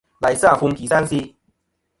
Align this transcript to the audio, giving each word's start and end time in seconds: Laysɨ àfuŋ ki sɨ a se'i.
Laysɨ 0.21 0.45
àfuŋ 0.53 0.71
ki 0.77 0.83
sɨ 0.89 0.95
a 0.97 1.01
se'i. 1.09 1.21